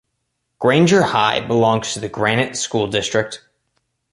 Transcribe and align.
Granger 0.57 1.03
High 1.03 1.41
belongs 1.45 1.93
to 1.93 1.99
the 1.99 2.09
Granite 2.09 2.57
School 2.57 2.87
District. 2.87 3.39